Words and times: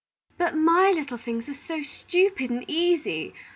"But 0.35 0.55
my 0.57 0.89
little 0.89 1.19
things 1.19 1.47
are 1.47 1.53
so 1.53 1.83
stupid 1.83 2.49
and 2.49 2.65
easy. 2.67 3.35